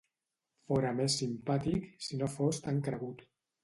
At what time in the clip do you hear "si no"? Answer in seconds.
2.09-2.35